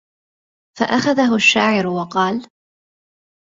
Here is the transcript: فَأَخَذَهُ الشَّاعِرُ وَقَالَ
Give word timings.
فَأَخَذَهُ 0.77 1.35
الشَّاعِرُ 1.35 1.87
وَقَالَ 1.87 2.47